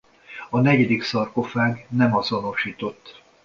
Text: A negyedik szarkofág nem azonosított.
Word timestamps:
A 0.49 0.59
negyedik 0.59 1.03
szarkofág 1.03 1.85
nem 1.89 2.15
azonosított. 2.15 3.23